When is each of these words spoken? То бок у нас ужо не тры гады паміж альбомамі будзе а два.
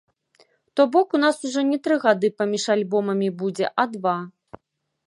То 0.75 0.81
бок 0.95 1.07
у 1.17 1.21
нас 1.23 1.43
ужо 1.49 1.61
не 1.71 1.79
тры 1.89 1.99
гады 2.07 2.33
паміж 2.43 2.67
альбомамі 2.79 3.31
будзе 3.45 3.73
а 3.85 3.89
два. 3.95 4.17